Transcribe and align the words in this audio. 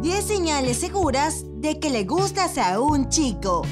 10 0.00 0.24
señales 0.24 0.78
seguras 0.78 1.44
de 1.56 1.80
que 1.80 1.90
le 1.90 2.04
gustas 2.04 2.56
a 2.56 2.80
un 2.80 3.08
chico. 3.08 3.62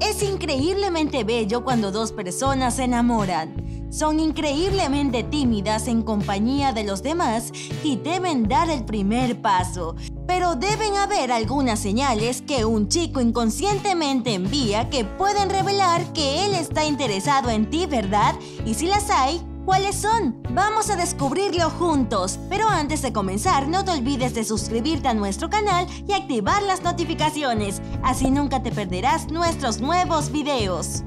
Es 0.00 0.22
increíblemente 0.22 1.22
bello 1.22 1.62
cuando 1.62 1.92
dos 1.92 2.12
personas 2.12 2.76
se 2.76 2.84
enamoran. 2.84 3.90
Son 3.90 4.20
increíblemente 4.20 5.22
tímidas 5.22 5.86
en 5.86 6.00
compañía 6.00 6.72
de 6.72 6.84
los 6.84 7.02
demás 7.02 7.52
y 7.84 7.96
deben 7.96 8.48
dar 8.48 8.70
el 8.70 8.86
primer 8.86 9.42
paso. 9.42 9.96
Pero 10.26 10.54
deben 10.54 10.96
haber 10.96 11.30
algunas 11.30 11.78
señales 11.78 12.40
que 12.40 12.64
un 12.64 12.88
chico 12.88 13.20
inconscientemente 13.20 14.32
envía 14.32 14.88
que 14.88 15.04
pueden 15.04 15.50
revelar 15.50 16.14
que 16.14 16.46
él 16.46 16.54
está 16.54 16.86
interesado 16.86 17.50
en 17.50 17.68
ti, 17.68 17.84
¿verdad? 17.84 18.34
Y 18.64 18.72
si 18.72 18.86
las 18.86 19.10
hay, 19.10 19.42
¿Cuáles 19.64 19.94
son? 19.94 20.42
Vamos 20.50 20.90
a 20.90 20.96
descubrirlo 20.96 21.70
juntos. 21.70 22.38
Pero 22.48 22.68
antes 22.68 23.00
de 23.00 23.12
comenzar, 23.12 23.68
no 23.68 23.84
te 23.84 23.92
olvides 23.92 24.34
de 24.34 24.42
suscribirte 24.42 25.06
a 25.06 25.14
nuestro 25.14 25.48
canal 25.50 25.86
y 26.08 26.12
activar 26.12 26.62
las 26.64 26.82
notificaciones. 26.82 27.80
Así 28.02 28.30
nunca 28.30 28.62
te 28.62 28.72
perderás 28.72 29.30
nuestros 29.30 29.80
nuevos 29.80 30.32
videos. 30.32 31.04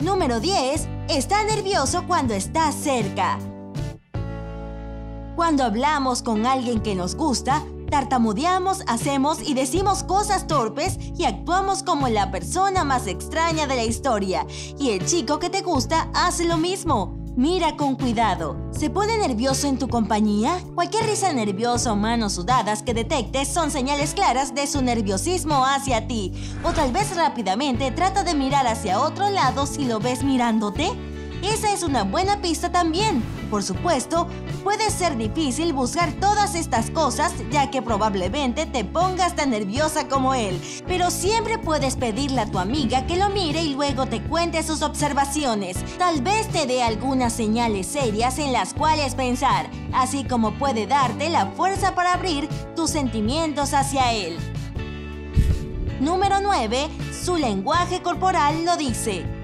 Número 0.00 0.40
10. 0.40 0.88
Está 1.08 1.42
nervioso 1.44 2.04
cuando 2.06 2.34
estás 2.34 2.74
cerca. 2.74 3.38
Cuando 5.36 5.64
hablamos 5.64 6.22
con 6.22 6.44
alguien 6.44 6.80
que 6.80 6.94
nos 6.94 7.14
gusta, 7.14 7.64
tartamudeamos, 7.92 8.84
hacemos 8.86 9.46
y 9.46 9.52
decimos 9.52 10.02
cosas 10.02 10.46
torpes 10.46 10.96
y 11.18 11.26
actuamos 11.26 11.82
como 11.82 12.08
la 12.08 12.30
persona 12.30 12.84
más 12.84 13.06
extraña 13.06 13.66
de 13.66 13.76
la 13.76 13.84
historia. 13.84 14.46
Y 14.78 14.92
el 14.92 15.04
chico 15.04 15.38
que 15.38 15.50
te 15.50 15.60
gusta 15.60 16.08
hace 16.14 16.46
lo 16.46 16.56
mismo. 16.56 17.18
Mira 17.36 17.76
con 17.76 17.96
cuidado. 17.96 18.56
¿Se 18.70 18.88
pone 18.88 19.18
nervioso 19.18 19.66
en 19.66 19.78
tu 19.78 19.88
compañía? 19.88 20.58
Cualquier 20.74 21.04
risa 21.04 21.34
nerviosa 21.34 21.92
o 21.92 21.96
manos 21.96 22.32
sudadas 22.32 22.82
que 22.82 22.94
detectes 22.94 23.48
son 23.48 23.70
señales 23.70 24.14
claras 24.14 24.54
de 24.54 24.66
su 24.66 24.80
nerviosismo 24.80 25.66
hacia 25.66 26.06
ti. 26.08 26.32
O 26.64 26.72
tal 26.72 26.92
vez 26.92 27.14
rápidamente 27.14 27.90
trata 27.90 28.24
de 28.24 28.34
mirar 28.34 28.66
hacia 28.66 29.00
otro 29.00 29.28
lado 29.28 29.66
si 29.66 29.84
lo 29.84 30.00
ves 30.00 30.24
mirándote. 30.24 31.11
Esa 31.42 31.72
es 31.72 31.82
una 31.82 32.04
buena 32.04 32.40
pista 32.40 32.70
también. 32.70 33.20
Por 33.50 33.64
supuesto, 33.64 34.28
puede 34.62 34.90
ser 34.90 35.16
difícil 35.16 35.72
buscar 35.72 36.12
todas 36.12 36.54
estas 36.54 36.90
cosas 36.90 37.32
ya 37.50 37.70
que 37.70 37.82
probablemente 37.82 38.64
te 38.64 38.84
pongas 38.84 39.34
tan 39.34 39.50
nerviosa 39.50 40.06
como 40.08 40.34
él, 40.34 40.60
pero 40.86 41.10
siempre 41.10 41.58
puedes 41.58 41.96
pedirle 41.96 42.42
a 42.42 42.50
tu 42.50 42.60
amiga 42.60 43.06
que 43.06 43.16
lo 43.16 43.28
mire 43.28 43.60
y 43.60 43.74
luego 43.74 44.06
te 44.06 44.22
cuente 44.22 44.62
sus 44.62 44.82
observaciones. 44.82 45.76
Tal 45.98 46.22
vez 46.22 46.48
te 46.48 46.66
dé 46.66 46.82
algunas 46.82 47.32
señales 47.32 47.88
serias 47.88 48.38
en 48.38 48.52
las 48.52 48.72
cuales 48.72 49.16
pensar, 49.16 49.68
así 49.92 50.22
como 50.24 50.52
puede 50.52 50.86
darte 50.86 51.28
la 51.28 51.46
fuerza 51.46 51.94
para 51.96 52.14
abrir 52.14 52.48
tus 52.76 52.90
sentimientos 52.90 53.74
hacia 53.74 54.12
él. 54.12 54.38
Número 56.00 56.40
9. 56.40 56.88
Su 57.12 57.36
lenguaje 57.36 58.00
corporal 58.00 58.64
lo 58.64 58.76
dice. 58.76 59.41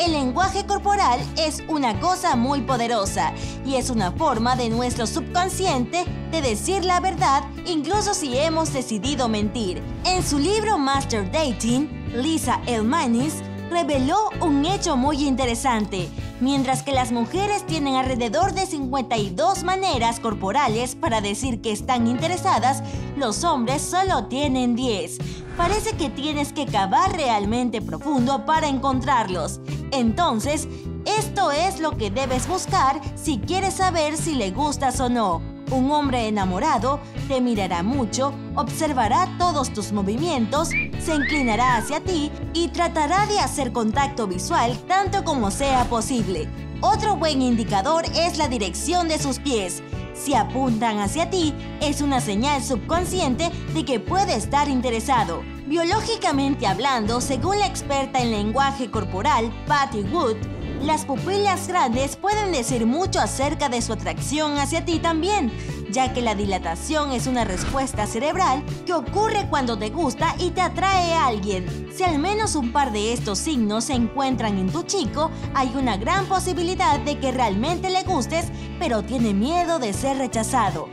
El 0.00 0.12
lenguaje 0.12 0.64
corporal 0.64 1.20
es 1.36 1.62
una 1.68 2.00
cosa 2.00 2.34
muy 2.34 2.62
poderosa 2.62 3.34
y 3.66 3.74
es 3.74 3.90
una 3.90 4.10
forma 4.12 4.56
de 4.56 4.70
nuestro 4.70 5.06
subconsciente 5.06 6.06
de 6.30 6.40
decir 6.40 6.86
la 6.86 7.00
verdad 7.00 7.44
incluso 7.66 8.14
si 8.14 8.34
hemos 8.38 8.72
decidido 8.72 9.28
mentir. 9.28 9.82
En 10.06 10.22
su 10.22 10.38
libro 10.38 10.78
Master 10.78 11.30
Dating, 11.30 11.86
Lisa 12.14 12.62
Elmanis 12.66 13.42
reveló 13.70 14.30
un 14.40 14.64
hecho 14.64 14.96
muy 14.96 15.26
interesante. 15.26 16.08
Mientras 16.40 16.82
que 16.82 16.92
las 16.92 17.12
mujeres 17.12 17.66
tienen 17.66 17.96
alrededor 17.96 18.54
de 18.54 18.64
52 18.64 19.64
maneras 19.64 20.18
corporales 20.18 20.94
para 20.94 21.20
decir 21.20 21.60
que 21.60 21.72
están 21.72 22.06
interesadas, 22.06 22.82
los 23.18 23.44
hombres 23.44 23.82
solo 23.82 24.24
tienen 24.28 24.74
10. 24.74 25.18
Parece 25.60 25.94
que 25.94 26.08
tienes 26.08 26.54
que 26.54 26.64
cavar 26.64 27.12
realmente 27.12 27.82
profundo 27.82 28.46
para 28.46 28.66
encontrarlos. 28.66 29.60
Entonces, 29.90 30.66
esto 31.04 31.50
es 31.50 31.80
lo 31.80 31.98
que 31.98 32.10
debes 32.10 32.48
buscar 32.48 32.98
si 33.14 33.40
quieres 33.40 33.74
saber 33.74 34.16
si 34.16 34.36
le 34.36 34.52
gustas 34.52 35.00
o 35.00 35.10
no. 35.10 35.42
Un 35.70 35.90
hombre 35.90 36.26
enamorado 36.26 36.98
te 37.28 37.42
mirará 37.42 37.82
mucho, 37.82 38.32
observará 38.56 39.28
todos 39.38 39.70
tus 39.70 39.92
movimientos, 39.92 40.70
se 40.98 41.14
inclinará 41.14 41.76
hacia 41.76 42.00
ti 42.00 42.32
y 42.54 42.68
tratará 42.68 43.26
de 43.26 43.38
hacer 43.40 43.70
contacto 43.70 44.26
visual 44.26 44.78
tanto 44.88 45.24
como 45.24 45.50
sea 45.50 45.84
posible. 45.90 46.48
Otro 46.80 47.16
buen 47.16 47.42
indicador 47.42 48.06
es 48.14 48.38
la 48.38 48.48
dirección 48.48 49.08
de 49.08 49.18
sus 49.18 49.38
pies. 49.38 49.82
Si 50.14 50.34
apuntan 50.34 51.00
hacia 51.00 51.28
ti, 51.28 51.54
es 51.82 52.00
una 52.00 52.20
señal 52.20 52.62
subconsciente 52.62 53.50
de 53.74 53.84
que 53.84 54.00
puede 54.00 54.34
estar 54.34 54.66
interesado. 54.68 55.42
Biológicamente 55.70 56.66
hablando, 56.66 57.20
según 57.20 57.60
la 57.60 57.66
experta 57.68 58.20
en 58.20 58.32
lenguaje 58.32 58.90
corporal, 58.90 59.52
Patty 59.68 60.00
Wood, 60.00 60.34
las 60.82 61.04
pupilas 61.04 61.68
grandes 61.68 62.16
pueden 62.16 62.50
decir 62.50 62.86
mucho 62.86 63.20
acerca 63.20 63.68
de 63.68 63.80
su 63.80 63.92
atracción 63.92 64.58
hacia 64.58 64.84
ti 64.84 64.98
también, 64.98 65.52
ya 65.92 66.12
que 66.12 66.22
la 66.22 66.34
dilatación 66.34 67.12
es 67.12 67.28
una 67.28 67.44
respuesta 67.44 68.08
cerebral 68.08 68.64
que 68.84 68.94
ocurre 68.94 69.46
cuando 69.48 69.78
te 69.78 69.90
gusta 69.90 70.34
y 70.40 70.50
te 70.50 70.60
atrae 70.60 71.12
a 71.12 71.28
alguien. 71.28 71.88
Si 71.94 72.02
al 72.02 72.18
menos 72.18 72.56
un 72.56 72.72
par 72.72 72.90
de 72.90 73.12
estos 73.12 73.38
signos 73.38 73.84
se 73.84 73.92
encuentran 73.92 74.58
en 74.58 74.72
tu 74.72 74.82
chico, 74.82 75.30
hay 75.54 75.70
una 75.76 75.96
gran 75.96 76.26
posibilidad 76.26 76.98
de 76.98 77.20
que 77.20 77.30
realmente 77.30 77.90
le 77.90 78.02
gustes, 78.02 78.46
pero 78.80 79.04
tiene 79.04 79.34
miedo 79.34 79.78
de 79.78 79.92
ser 79.92 80.18
rechazado. 80.18 80.88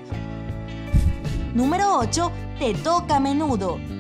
Número 1.56 1.98
8. 1.98 2.32
Te 2.60 2.76
toca 2.76 3.16
a 3.16 3.20
menudo. 3.20 3.97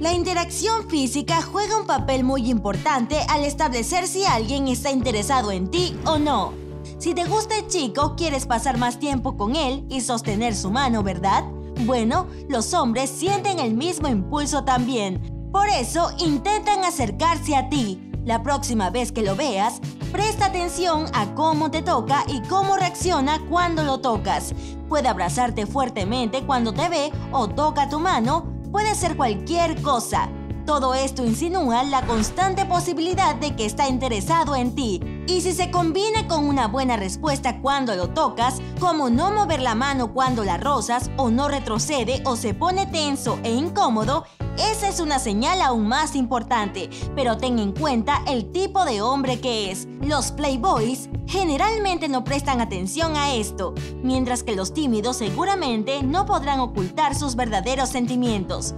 La 0.00 0.14
interacción 0.14 0.88
física 0.88 1.42
juega 1.42 1.76
un 1.76 1.84
papel 1.84 2.24
muy 2.24 2.48
importante 2.48 3.18
al 3.28 3.44
establecer 3.44 4.08
si 4.08 4.24
alguien 4.24 4.66
está 4.66 4.90
interesado 4.90 5.52
en 5.52 5.70
ti 5.70 5.94
o 6.06 6.18
no. 6.18 6.54
Si 6.96 7.12
te 7.12 7.26
gusta 7.26 7.58
el 7.58 7.66
chico, 7.66 8.14
quieres 8.16 8.46
pasar 8.46 8.78
más 8.78 8.98
tiempo 8.98 9.36
con 9.36 9.56
él 9.56 9.84
y 9.90 10.00
sostener 10.00 10.56
su 10.56 10.70
mano, 10.70 11.02
¿verdad? 11.02 11.44
Bueno, 11.84 12.28
los 12.48 12.72
hombres 12.72 13.10
sienten 13.10 13.58
el 13.58 13.74
mismo 13.74 14.08
impulso 14.08 14.64
también. 14.64 15.20
Por 15.52 15.68
eso 15.68 16.10
intentan 16.18 16.82
acercarse 16.82 17.54
a 17.54 17.68
ti. 17.68 18.00
La 18.24 18.42
próxima 18.42 18.88
vez 18.88 19.12
que 19.12 19.20
lo 19.20 19.36
veas, 19.36 19.82
presta 20.12 20.46
atención 20.46 21.08
a 21.12 21.34
cómo 21.34 21.70
te 21.70 21.82
toca 21.82 22.24
y 22.26 22.40
cómo 22.48 22.78
reacciona 22.78 23.38
cuando 23.50 23.82
lo 23.82 24.00
tocas. 24.00 24.54
Puede 24.88 25.08
abrazarte 25.08 25.66
fuertemente 25.66 26.42
cuando 26.46 26.72
te 26.72 26.88
ve 26.88 27.12
o 27.32 27.48
toca 27.48 27.90
tu 27.90 28.00
mano 28.00 28.59
Puede 28.70 28.94
ser 28.94 29.16
cualquier 29.16 29.82
cosa. 29.82 30.30
Todo 30.64 30.94
esto 30.94 31.24
insinúa 31.24 31.82
la 31.82 32.06
constante 32.06 32.64
posibilidad 32.66 33.34
de 33.34 33.56
que 33.56 33.64
está 33.64 33.88
interesado 33.88 34.54
en 34.54 34.76
ti. 34.76 35.00
Y 35.26 35.40
si 35.40 35.52
se 35.52 35.72
combina 35.72 36.28
con 36.28 36.46
una 36.46 36.68
buena 36.68 36.96
respuesta 36.96 37.60
cuando 37.60 37.96
lo 37.96 38.10
tocas, 38.10 38.60
como 38.78 39.10
no 39.10 39.32
mover 39.32 39.60
la 39.60 39.74
mano 39.74 40.12
cuando 40.12 40.44
la 40.44 40.56
rozas 40.56 41.10
o 41.16 41.30
no 41.30 41.48
retrocede 41.48 42.22
o 42.24 42.36
se 42.36 42.54
pone 42.54 42.86
tenso 42.86 43.40
e 43.42 43.52
incómodo, 43.52 44.24
esa 44.60 44.88
es 44.88 45.00
una 45.00 45.18
señal 45.18 45.62
aún 45.62 45.88
más 45.88 46.14
importante, 46.14 46.90
pero 47.14 47.36
ten 47.36 47.58
en 47.58 47.72
cuenta 47.72 48.22
el 48.26 48.52
tipo 48.52 48.84
de 48.84 49.00
hombre 49.00 49.40
que 49.40 49.70
es. 49.70 49.88
Los 50.02 50.32
playboys 50.32 51.08
generalmente 51.26 52.08
no 52.08 52.24
prestan 52.24 52.60
atención 52.60 53.16
a 53.16 53.34
esto, 53.34 53.74
mientras 54.02 54.42
que 54.42 54.54
los 54.56 54.74
tímidos 54.74 55.16
seguramente 55.16 56.02
no 56.02 56.26
podrán 56.26 56.60
ocultar 56.60 57.14
sus 57.14 57.36
verdaderos 57.36 57.88
sentimientos. 57.88 58.74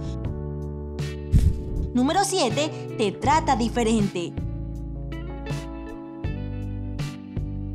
Número 1.93 2.23
7. 2.23 2.95
Te 2.97 3.11
trata 3.11 3.55
diferente. 3.55 4.33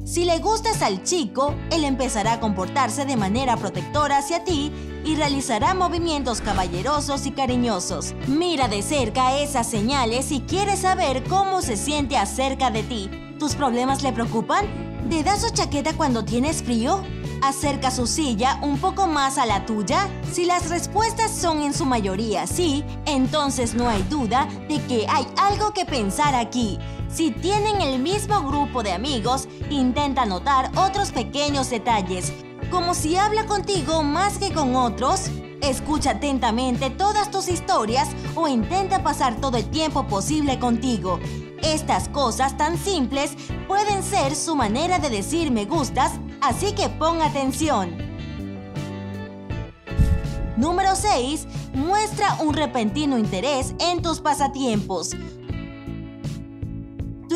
Si 0.05 0.25
le 0.25 0.39
gustas 0.39 0.81
al 0.81 1.05
chico, 1.05 1.55
él 1.71 1.85
empezará 1.85 2.33
a 2.33 2.41
comportarse 2.41 3.05
de 3.05 3.17
manera 3.17 3.57
protectora 3.57 4.19
hacia 4.19 4.43
ti 4.43 4.73
y 5.09 5.17
realizará 5.17 5.73
movimientos 5.73 6.43
caballerosos 6.43 7.25
y 7.25 7.31
cariñosos. 7.31 8.15
Mira 8.27 8.69
de 8.69 8.83
cerca 8.83 9.39
esas 9.39 9.67
señales 9.67 10.27
si 10.27 10.41
quieres 10.41 10.81
saber 10.81 11.25
cómo 11.25 11.63
se 11.63 11.79
siente 11.79 12.19
acerca 12.19 12.71
de 12.71 12.83
ti. 12.83 13.11
¿Tus 13.39 13.55
problemas 13.55 14.03
le 14.03 14.13
preocupan? 14.13 14.67
¿Te 15.09 15.23
da 15.25 15.39
su 15.39 15.49
chaqueta 15.49 15.95
cuando 15.95 16.27
tienes 16.27 16.63
frío? 16.63 17.03
¿Acerca 17.41 17.91
su 17.91 18.07
silla 18.07 18.59
un 18.61 18.79
poco 18.79 19.07
más 19.07 19.39
a 19.39 19.47
la 19.47 19.65
tuya? 19.65 20.11
Si 20.31 20.45
las 20.45 20.69
respuestas 20.69 21.31
son 21.31 21.63
en 21.63 21.73
su 21.73 21.87
mayoría 21.87 22.47
sí, 22.47 22.85
entonces 23.07 23.75
no 23.75 23.89
hay 23.89 24.03
duda 24.11 24.47
de 24.69 24.79
que 24.83 25.07
hay 25.09 25.27
algo 25.39 25.73
que 25.73 25.87
pensar 25.87 26.35
aquí. 26.35 26.79
Si 27.09 27.31
tienen 27.31 27.81
el 27.81 27.99
mismo 27.99 28.43
grupo 28.43 28.83
de 28.83 28.93
amigos, 28.93 29.49
intenta 29.71 30.27
notar 30.27 30.71
otros 30.77 31.13
pequeños 31.13 31.71
detalles, 31.71 32.31
como 32.71 32.95
si 32.95 33.17
habla 33.17 33.47
contigo 33.47 34.03
más 34.03 34.39
que 34.39 34.53
con 34.53 34.77
otros. 34.77 35.31
Escucha 35.61 36.13
atentamente 36.13 36.91
todas 36.91 37.31
tus 37.31 37.49
historias 37.49 38.09
o 38.35 38.47
intenta 38.49 39.03
pasar 39.03 39.41
todo 39.41 39.57
el 39.57 39.69
tiempo 39.71 40.07
posible 40.07 40.59
contigo. 40.59 41.19
Estas 41.63 42.09
cosas 42.09 42.57
tan 42.57 42.79
simples 42.79 43.33
pueden 43.67 44.03
ser 44.03 44.37
su 44.37 44.55
manera 44.55 44.99
de 44.99 45.11
decir 45.11 45.51
me 45.51 45.65
gustas, 45.65 46.13
así 46.41 46.73
que 46.73 46.89
pon 46.89 47.21
atención. 47.23 47.97
Número 50.57 50.97
6. 50.97 51.47
Muestra 51.75 52.37
un 52.41 52.55
repentino 52.55 53.19
interés 53.19 53.75
en 53.79 54.03
tus 54.03 54.21
pasatiempos. 54.21 55.15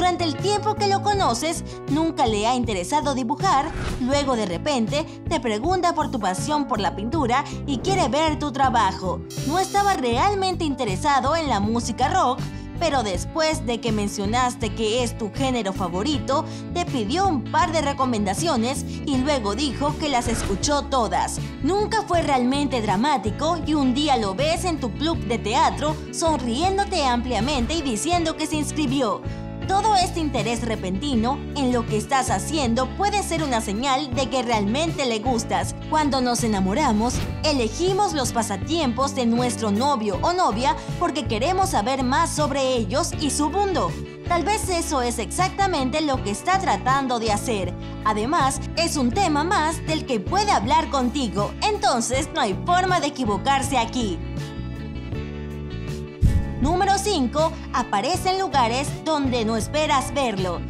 Durante 0.02 0.24
el 0.24 0.34
tiempo 0.34 0.74
que 0.74 0.88
lo 0.88 1.00
conoces, 1.00 1.62
nunca 1.88 2.26
le 2.26 2.44
ha 2.48 2.56
interesado 2.56 3.14
dibujar, 3.14 3.70
luego 4.00 4.34
de 4.34 4.46
repente 4.46 5.06
te 5.28 5.38
pregunta 5.38 5.94
por 5.94 6.10
tu 6.10 6.18
pasión 6.18 6.66
por 6.66 6.80
la 6.80 6.96
pintura 6.96 7.44
y 7.68 7.78
quiere 7.78 8.08
ver 8.08 8.36
tu 8.36 8.50
trabajo. 8.50 9.20
No 9.46 9.60
estaba 9.60 9.94
realmente 9.94 10.64
interesado 10.64 11.36
en 11.36 11.48
la 11.48 11.60
música 11.60 12.08
rock, 12.08 12.40
pero 12.80 13.04
después 13.04 13.64
de 13.64 13.80
que 13.80 13.92
mencionaste 13.92 14.74
que 14.74 15.04
es 15.04 15.16
tu 15.16 15.30
género 15.32 15.72
favorito, 15.72 16.44
te 16.74 16.84
pidió 16.84 17.28
un 17.28 17.44
par 17.44 17.70
de 17.70 17.82
recomendaciones 17.82 18.84
y 19.06 19.18
luego 19.18 19.54
dijo 19.54 19.96
que 20.00 20.08
las 20.08 20.26
escuchó 20.26 20.82
todas. 20.82 21.38
Nunca 21.62 22.02
fue 22.02 22.22
realmente 22.22 22.82
dramático 22.82 23.60
y 23.64 23.74
un 23.74 23.94
día 23.94 24.16
lo 24.16 24.34
ves 24.34 24.64
en 24.64 24.80
tu 24.80 24.90
club 24.90 25.16
de 25.28 25.38
teatro 25.38 25.94
sonriéndote 26.10 27.04
ampliamente 27.04 27.74
y 27.74 27.82
diciendo 27.82 28.36
que 28.36 28.48
se 28.48 28.56
inscribió. 28.56 29.22
Todo 29.72 29.96
este 29.96 30.20
interés 30.20 30.60
repentino 30.60 31.38
en 31.56 31.72
lo 31.72 31.86
que 31.86 31.96
estás 31.96 32.28
haciendo 32.28 32.94
puede 32.98 33.22
ser 33.22 33.42
una 33.42 33.62
señal 33.62 34.14
de 34.14 34.28
que 34.28 34.42
realmente 34.42 35.06
le 35.06 35.18
gustas. 35.18 35.74
Cuando 35.88 36.20
nos 36.20 36.44
enamoramos, 36.44 37.14
elegimos 37.42 38.12
los 38.12 38.32
pasatiempos 38.32 39.14
de 39.14 39.24
nuestro 39.24 39.70
novio 39.70 40.18
o 40.20 40.34
novia 40.34 40.76
porque 40.98 41.26
queremos 41.26 41.70
saber 41.70 42.04
más 42.04 42.28
sobre 42.28 42.74
ellos 42.76 43.12
y 43.18 43.30
su 43.30 43.48
mundo. 43.48 43.90
Tal 44.28 44.44
vez 44.44 44.68
eso 44.68 45.00
es 45.00 45.18
exactamente 45.18 46.02
lo 46.02 46.22
que 46.22 46.32
está 46.32 46.58
tratando 46.58 47.18
de 47.18 47.32
hacer. 47.32 47.72
Además, 48.04 48.60
es 48.76 48.98
un 48.98 49.10
tema 49.10 49.42
más 49.42 49.84
del 49.86 50.04
que 50.04 50.20
puede 50.20 50.50
hablar 50.50 50.90
contigo, 50.90 51.50
entonces 51.62 52.28
no 52.34 52.42
hay 52.42 52.52
forma 52.66 53.00
de 53.00 53.06
equivocarse 53.06 53.78
aquí. 53.78 54.18
Número 56.62 56.96
5. 56.96 57.52
Aparece 57.72 58.30
en 58.30 58.38
lugares 58.38 58.88
donde 59.04 59.44
no 59.44 59.56
esperas 59.56 60.14
verlo. 60.14 60.60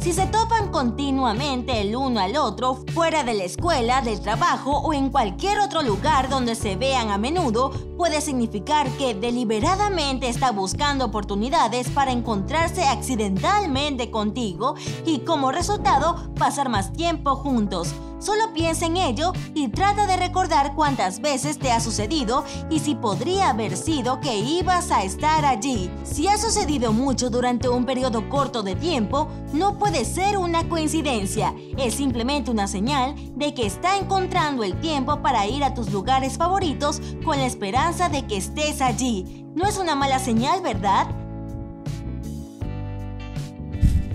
Si 0.00 0.12
se 0.12 0.26
topan 0.26 0.72
continuamente 0.72 1.80
el 1.80 1.94
uno 1.94 2.18
al 2.18 2.36
otro, 2.36 2.82
fuera 2.92 3.22
de 3.22 3.34
la 3.34 3.44
escuela, 3.44 4.02
del 4.02 4.20
trabajo 4.20 4.78
o 4.78 4.92
en 4.92 5.10
cualquier 5.10 5.60
otro 5.60 5.82
lugar 5.82 6.28
donde 6.28 6.56
se 6.56 6.74
vean 6.74 7.12
a 7.12 7.18
menudo, 7.18 7.70
puede 7.96 8.20
significar 8.20 8.88
que 8.98 9.14
deliberadamente 9.14 10.28
está 10.28 10.50
buscando 10.50 11.04
oportunidades 11.04 11.88
para 11.90 12.10
encontrarse 12.10 12.82
accidentalmente 12.82 14.10
contigo 14.10 14.74
y 15.04 15.20
como 15.20 15.52
resultado 15.52 16.32
pasar 16.34 16.68
más 16.68 16.92
tiempo 16.92 17.36
juntos. 17.36 17.94
Solo 18.26 18.52
piensa 18.52 18.86
en 18.86 18.96
ello 18.96 19.32
y 19.54 19.68
trata 19.68 20.04
de 20.04 20.16
recordar 20.16 20.74
cuántas 20.74 21.20
veces 21.20 21.60
te 21.60 21.70
ha 21.70 21.78
sucedido 21.78 22.44
y 22.68 22.80
si 22.80 22.96
podría 22.96 23.50
haber 23.50 23.76
sido 23.76 24.18
que 24.18 24.36
ibas 24.36 24.90
a 24.90 25.04
estar 25.04 25.44
allí. 25.44 25.92
Si 26.02 26.26
ha 26.26 26.36
sucedido 26.36 26.92
mucho 26.92 27.30
durante 27.30 27.68
un 27.68 27.84
periodo 27.84 28.28
corto 28.28 28.64
de 28.64 28.74
tiempo, 28.74 29.28
no 29.52 29.78
puede 29.78 30.04
ser 30.04 30.38
una 30.38 30.68
coincidencia. 30.68 31.54
Es 31.78 31.94
simplemente 31.94 32.50
una 32.50 32.66
señal 32.66 33.14
de 33.36 33.54
que 33.54 33.64
está 33.64 33.96
encontrando 33.96 34.64
el 34.64 34.80
tiempo 34.80 35.22
para 35.22 35.46
ir 35.46 35.62
a 35.62 35.74
tus 35.74 35.92
lugares 35.92 36.36
favoritos 36.36 37.00
con 37.24 37.38
la 37.38 37.46
esperanza 37.46 38.08
de 38.08 38.26
que 38.26 38.38
estés 38.38 38.80
allí. 38.80 39.46
No 39.54 39.68
es 39.68 39.78
una 39.78 39.94
mala 39.94 40.18
señal, 40.18 40.62
¿verdad? 40.62 41.06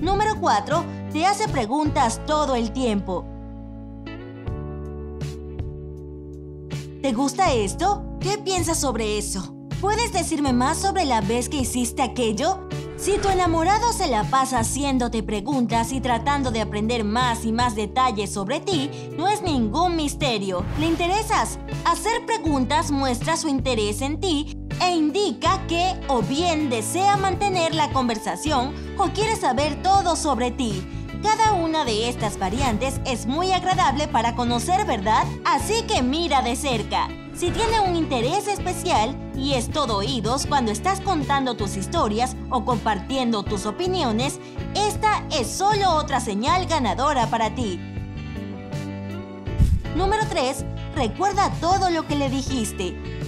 Número 0.01 0.31
4. 0.41 0.83
Te 1.13 1.25
hace 1.25 1.47
preguntas 1.47 2.19
todo 2.25 2.55
el 2.55 2.73
tiempo. 2.73 3.30
¿Te 7.01 7.13
gusta 7.13 7.51
esto? 7.51 8.03
¿Qué 8.19 8.38
piensas 8.38 8.80
sobre 8.80 9.18
eso? 9.18 9.56
¿Puedes 9.81 10.13
decirme 10.13 10.53
más 10.53 10.77
sobre 10.77 11.03
la 11.06 11.19
vez 11.21 11.50
que 11.50 11.57
hiciste 11.57 12.03
aquello? 12.03 12.68
Si 12.95 13.18
tu 13.18 13.30
enamorado 13.30 13.92
se 13.92 14.07
la 14.07 14.24
pasa 14.25 14.59
haciéndote 14.59 15.24
preguntas 15.24 15.94
y 15.94 16.00
tratando 16.00 16.51
de 16.51 16.62
aprender 16.62 17.03
más 17.03 17.44
y 17.44 17.53
más 17.53 17.74
detalles 17.75 18.31
sobre 18.31 18.59
ti, 18.59 18.92
no 19.18 19.27
es 19.27 19.42
ningún 19.42 19.95
misterio. 19.95 20.63
¿Le 20.80 20.86
interesas? 20.86 21.57
Hacer 21.86 22.24
preguntas 22.27 22.92
muestra 22.92 23.36
su 23.36 23.48
interés 23.48 24.01
en 24.01 24.19
ti 24.19 24.56
e 24.80 24.95
indica 24.95 25.65
que 25.65 26.00
o 26.07 26.21
bien 26.21 26.69
desea 26.69 27.18
mantener 27.18 27.74
la 27.74 27.92
conversación 27.92 28.75
o 29.00 29.06
quiere 29.07 29.36
saber 29.36 29.81
todo 29.81 30.15
sobre 30.15 30.51
ti. 30.51 30.88
Cada 31.23 31.53
una 31.53 31.85
de 31.85 32.09
estas 32.09 32.39
variantes 32.39 33.00
es 33.06 33.27
muy 33.27 33.51
agradable 33.51 34.07
para 34.07 34.35
conocer, 34.35 34.85
¿verdad? 34.85 35.23
Así 35.45 35.83
que 35.83 36.01
mira 36.01 36.41
de 36.41 36.56
cerca. 36.56 37.07
Si 37.35 37.51
tiene 37.51 37.79
un 37.79 37.95
interés 37.95 38.47
especial 38.47 39.15
y 39.35 39.53
es 39.53 39.69
todo 39.69 39.97
oídos 39.97 40.47
cuando 40.47 40.71
estás 40.71 41.00
contando 41.00 41.56
tus 41.56 41.77
historias 41.77 42.35
o 42.50 42.65
compartiendo 42.65 43.44
tus 43.44 43.68
opiniones, 43.68 44.39
esta 44.73 45.23
es 45.31 45.47
solo 45.47 45.91
otra 45.91 46.19
señal 46.19 46.65
ganadora 46.65 47.27
para 47.27 47.53
ti. 47.53 47.79
Número 49.95 50.24
3. 50.27 50.65
Recuerda 50.95 51.51
todo 51.62 51.91
lo 51.91 52.07
que 52.07 52.15
le 52.15 52.29
dijiste. 52.29 53.20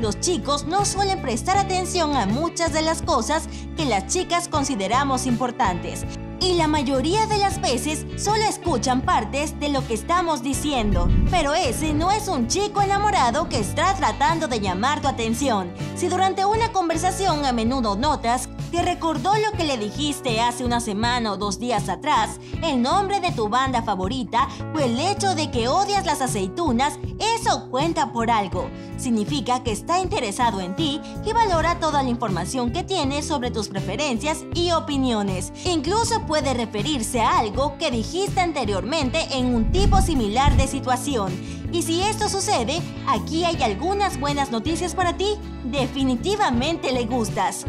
Los 0.00 0.20
chicos 0.20 0.64
no 0.64 0.84
suelen 0.84 1.20
prestar 1.20 1.58
atención 1.58 2.14
a 2.14 2.24
muchas 2.24 2.72
de 2.72 2.82
las 2.82 3.02
cosas 3.02 3.48
que 3.76 3.84
las 3.84 4.06
chicas 4.06 4.46
consideramos 4.46 5.26
importantes. 5.26 6.04
Y 6.40 6.54
la 6.54 6.68
mayoría 6.68 7.26
de 7.26 7.38
las 7.38 7.60
veces 7.60 8.06
solo 8.16 8.44
escuchan 8.44 9.00
partes 9.00 9.58
de 9.58 9.70
lo 9.70 9.84
que 9.84 9.94
estamos 9.94 10.44
diciendo. 10.44 11.08
Pero 11.32 11.52
ese 11.52 11.94
no 11.94 12.12
es 12.12 12.28
un 12.28 12.46
chico 12.46 12.80
enamorado 12.80 13.48
que 13.48 13.58
está 13.58 13.92
tratando 13.94 14.46
de 14.46 14.60
llamar 14.60 15.00
tu 15.00 15.08
atención. 15.08 15.72
Si 15.96 16.08
durante 16.08 16.44
una 16.44 16.70
conversación 16.70 17.44
a 17.44 17.52
menudo 17.52 17.96
notas 17.96 18.47
que 18.70 18.82
recordó 18.82 19.32
lo 19.34 19.56
que 19.56 19.64
le 19.64 19.78
dijiste 19.78 20.40
hace 20.40 20.64
una 20.64 20.80
semana 20.80 21.32
o 21.32 21.36
dos 21.36 21.58
días 21.58 21.88
atrás, 21.88 22.38
el 22.62 22.82
nombre 22.82 23.20
de 23.20 23.32
tu 23.32 23.48
banda 23.48 23.82
favorita 23.82 24.48
o 24.74 24.78
el 24.78 24.98
hecho 24.98 25.34
de 25.34 25.50
que 25.50 25.68
odias 25.68 26.06
las 26.06 26.20
aceitunas, 26.20 26.98
eso 27.36 27.68
cuenta 27.70 28.12
por 28.12 28.30
algo. 28.30 28.68
Significa 28.96 29.62
que 29.62 29.72
está 29.72 30.00
interesado 30.00 30.60
en 30.60 30.74
ti 30.76 31.00
y 31.24 31.32
valora 31.32 31.78
toda 31.78 32.02
la 32.02 32.10
información 32.10 32.72
que 32.72 32.82
tienes 32.82 33.26
sobre 33.26 33.50
tus 33.50 33.68
preferencias 33.68 34.44
y 34.54 34.72
opiniones. 34.72 35.52
Incluso 35.64 36.26
puede 36.26 36.54
referirse 36.54 37.20
a 37.20 37.38
algo 37.38 37.78
que 37.78 37.90
dijiste 37.90 38.40
anteriormente 38.40 39.26
en 39.32 39.54
un 39.54 39.70
tipo 39.72 40.00
similar 40.00 40.56
de 40.56 40.66
situación. 40.66 41.32
Y 41.72 41.82
si 41.82 42.00
esto 42.02 42.28
sucede, 42.28 42.80
aquí 43.06 43.44
hay 43.44 43.62
algunas 43.62 44.18
buenas 44.18 44.50
noticias 44.50 44.94
para 44.94 45.16
ti. 45.16 45.36
Definitivamente 45.64 46.92
le 46.92 47.04
gustas. 47.04 47.66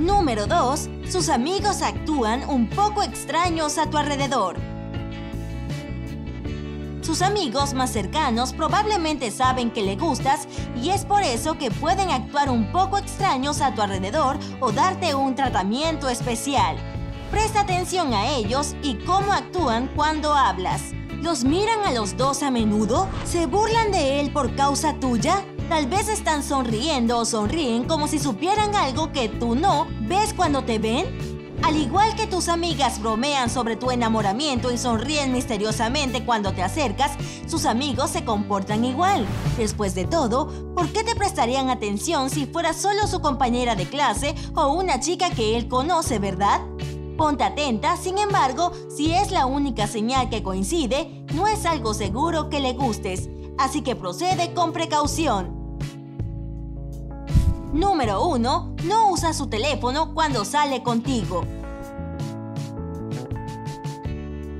Número 0.00 0.46
2. 0.46 0.88
Sus 1.10 1.28
amigos 1.28 1.82
actúan 1.82 2.48
un 2.48 2.70
poco 2.70 3.02
extraños 3.02 3.76
a 3.76 3.90
tu 3.90 3.98
alrededor. 3.98 4.56
Sus 7.02 7.20
amigos 7.20 7.74
más 7.74 7.92
cercanos 7.92 8.54
probablemente 8.54 9.30
saben 9.30 9.70
que 9.70 9.82
le 9.82 9.96
gustas 9.96 10.48
y 10.74 10.88
es 10.88 11.04
por 11.04 11.22
eso 11.22 11.58
que 11.58 11.70
pueden 11.70 12.08
actuar 12.08 12.48
un 12.48 12.72
poco 12.72 12.96
extraños 12.96 13.60
a 13.60 13.74
tu 13.74 13.82
alrededor 13.82 14.38
o 14.60 14.72
darte 14.72 15.14
un 15.14 15.34
tratamiento 15.34 16.08
especial. 16.08 16.78
Presta 17.30 17.60
atención 17.60 18.14
a 18.14 18.30
ellos 18.30 18.76
y 18.82 18.94
cómo 19.04 19.34
actúan 19.34 19.90
cuando 19.94 20.32
hablas. 20.32 20.80
¿Los 21.20 21.44
miran 21.44 21.84
a 21.84 21.92
los 21.92 22.16
dos 22.16 22.42
a 22.42 22.50
menudo? 22.50 23.06
¿Se 23.26 23.44
burlan 23.44 23.92
de 23.92 24.20
él 24.20 24.32
por 24.32 24.56
causa 24.56 24.94
tuya? 24.94 25.44
Tal 25.70 25.86
vez 25.86 26.08
están 26.08 26.42
sonriendo 26.42 27.16
o 27.16 27.24
sonríen 27.24 27.84
como 27.84 28.08
si 28.08 28.18
supieran 28.18 28.74
algo 28.74 29.12
que 29.12 29.28
tú 29.28 29.54
no 29.54 29.86
ves 30.00 30.34
cuando 30.34 30.64
te 30.64 30.80
ven. 30.80 31.06
Al 31.62 31.76
igual 31.76 32.16
que 32.16 32.26
tus 32.26 32.48
amigas 32.48 33.00
bromean 33.00 33.48
sobre 33.48 33.76
tu 33.76 33.92
enamoramiento 33.92 34.72
y 34.72 34.78
sonríen 34.78 35.32
misteriosamente 35.32 36.24
cuando 36.24 36.52
te 36.52 36.64
acercas, 36.64 37.12
sus 37.46 37.66
amigos 37.66 38.10
se 38.10 38.24
comportan 38.24 38.84
igual. 38.84 39.24
Después 39.56 39.94
de 39.94 40.06
todo, 40.06 40.74
¿por 40.74 40.88
qué 40.88 41.04
te 41.04 41.14
prestarían 41.14 41.70
atención 41.70 42.30
si 42.30 42.46
fuera 42.46 42.72
solo 42.72 43.06
su 43.06 43.20
compañera 43.20 43.76
de 43.76 43.86
clase 43.86 44.34
o 44.56 44.72
una 44.72 44.98
chica 44.98 45.30
que 45.30 45.56
él 45.56 45.68
conoce, 45.68 46.18
verdad? 46.18 46.62
Ponte 47.16 47.44
atenta, 47.44 47.96
sin 47.96 48.18
embargo, 48.18 48.72
si 48.88 49.14
es 49.14 49.30
la 49.30 49.46
única 49.46 49.86
señal 49.86 50.30
que 50.30 50.42
coincide, 50.42 51.24
no 51.32 51.46
es 51.46 51.64
algo 51.64 51.94
seguro 51.94 52.50
que 52.50 52.58
le 52.58 52.72
gustes, 52.72 53.28
así 53.56 53.82
que 53.82 53.94
procede 53.94 54.52
con 54.52 54.72
precaución. 54.72 55.59
Número 57.72 58.26
1. 58.26 58.76
No 58.84 59.10
usa 59.10 59.32
su 59.32 59.46
teléfono 59.46 60.12
cuando 60.12 60.44
sale 60.44 60.82
contigo. 60.82 61.44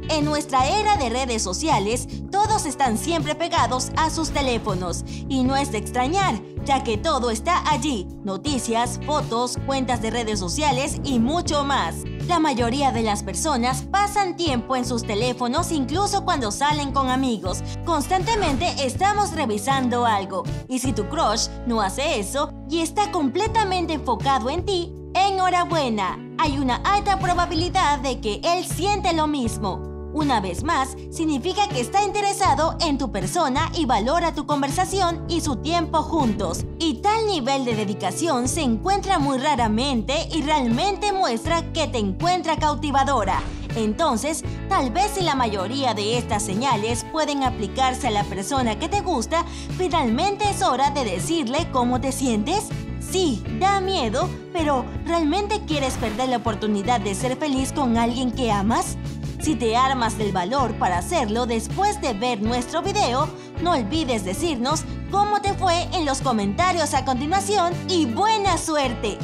En 0.09 0.25
nuestra 0.25 0.69
era 0.69 0.97
de 0.97 1.09
redes 1.09 1.43
sociales, 1.43 2.07
todos 2.31 2.67
están 2.67 2.99
siempre 2.99 3.35
pegados 3.35 3.91
a 3.97 4.11
sus 4.11 4.31
teléfonos. 4.31 5.05
Y 5.29 5.43
no 5.43 5.57
es 5.57 5.73
de 5.73 5.79
extrañar, 5.79 6.41
ya 6.65 6.85
que 6.85 6.99
todo 6.99 7.31
está 7.31 7.69
allí. 7.69 8.07
Noticias, 8.23 9.01
fotos, 9.05 9.59
cuentas 9.67 10.03
de 10.03 10.11
redes 10.11 10.39
sociales 10.39 11.01
y 11.03 11.19
mucho 11.19 11.65
más. 11.65 12.05
La 12.29 12.39
mayoría 12.39 12.93
de 12.93 13.03
las 13.03 13.25
personas 13.25 13.83
pasan 13.91 14.37
tiempo 14.37 14.77
en 14.77 14.85
sus 14.85 15.05
teléfonos 15.05 15.73
incluso 15.73 16.25
cuando 16.25 16.53
salen 16.53 16.93
con 16.93 17.09
amigos. 17.09 17.63
Constantemente 17.85 18.67
estamos 18.85 19.33
revisando 19.33 20.07
algo. 20.07 20.45
Y 20.69 20.79
si 20.79 20.93
tu 20.93 21.09
crush 21.09 21.49
no 21.67 21.81
hace 21.81 22.21
eso 22.21 22.53
y 22.71 22.81
está 22.81 23.11
completamente 23.11 23.95
enfocado 23.95 24.49
en 24.49 24.65
ti, 24.65 24.93
enhorabuena. 25.15 26.19
Hay 26.39 26.59
una 26.59 26.77
alta 26.77 27.19
probabilidad 27.19 27.99
de 27.99 28.21
que 28.21 28.41
él 28.45 28.65
siente 28.65 29.13
lo 29.13 29.27
mismo. 29.27 29.83
Una 30.13 30.41
vez 30.41 30.65
más, 30.65 30.97
significa 31.11 31.69
que 31.69 31.81
está 31.81 32.03
interesado 32.05 32.77
en 32.81 32.99
tu 32.99 33.13
persona 33.13 33.71
y 33.77 33.87
valora 33.87 34.35
tu 34.35 34.47
conversación 34.47 35.25
y 35.29 35.41
su 35.41 35.57
tiempo 35.57 36.03
juntos. 36.03 36.65
Y 36.79 36.95
tal 36.95 37.27
nivel 37.27 37.65
de 37.65 37.77
dedicación 37.77 38.49
se 38.49 38.63
encuentra 38.63 39.19
muy 39.19 39.39
raramente 39.39 40.29
y 40.33 40.43
realmente 40.43 41.13
muestra 41.13 41.73
que 41.73 41.87
te 41.87 41.99
encuentra 41.99 42.57
cautivadora. 42.57 43.41
Entonces, 43.77 44.45
tal 44.69 44.91
vez 44.91 45.13
si 45.15 45.23
la 45.23 45.35
mayoría 45.35 45.95
de 45.95 46.19
estas 46.19 46.43
señales 46.43 47.05
pueden 47.13 47.43
aplicarse 47.43 48.09
a 48.09 48.11
la 48.11 48.25
persona 48.25 48.79
que 48.79 48.89
te 48.89 49.01
gusta, 49.01 49.45
finalmente 49.77 50.49
es 50.49 50.63
hora 50.63 50.91
de 50.91 51.05
decirle 51.05 51.69
cómo 51.73 52.01
te 52.01 52.13
sientes. 52.13 52.69
Sí, 53.01 53.43
da 53.59 53.81
miedo, 53.81 54.29
pero 54.53 54.85
¿realmente 55.07 55.61
quieres 55.67 55.95
perder 55.95 56.29
la 56.29 56.37
oportunidad 56.37 57.01
de 57.01 57.15
ser 57.15 57.37
feliz 57.37 57.73
con 57.73 57.97
alguien 57.97 58.31
que 58.31 58.53
amas? 58.53 58.97
Si 59.41 59.55
te 59.55 59.75
armas 59.75 60.19
del 60.19 60.33
valor 60.33 60.75
para 60.75 60.99
hacerlo 60.99 61.47
después 61.47 62.01
de 62.03 62.13
ver 62.13 62.43
nuestro 62.43 62.83
video, 62.83 63.27
no 63.63 63.73
olvides 63.73 64.25
decirnos 64.25 64.83
cómo 65.11 65.41
te 65.41 65.55
fue 65.55 65.85
en 65.95 66.05
los 66.05 66.21
comentarios 66.21 66.93
a 66.93 67.07
continuación 67.07 67.73
y 67.89 68.05
buena 68.05 68.59
suerte. 68.59 69.19